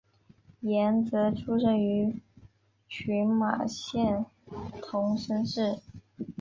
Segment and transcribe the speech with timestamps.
[0.61, 2.19] 岩泽出生于
[2.89, 4.25] 群马县
[4.81, 5.77] 桐生市。